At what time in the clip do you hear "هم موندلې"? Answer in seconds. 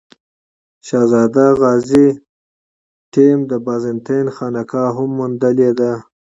4.97-5.71